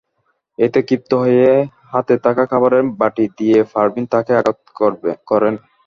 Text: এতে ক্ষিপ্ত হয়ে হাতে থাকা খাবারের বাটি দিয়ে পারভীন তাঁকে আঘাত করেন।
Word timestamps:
এতে 0.59 0.79
ক্ষিপ্ত 0.87 1.11
হয়ে 1.23 1.49
হাতে 1.91 2.15
থাকা 2.25 2.43
খাবারের 2.51 2.83
বাটি 2.99 3.25
দিয়ে 3.37 3.57
পারভীন 3.73 4.05
তাঁকে 4.11 4.31
আঘাত 4.39 4.57
করেন। 5.27 5.53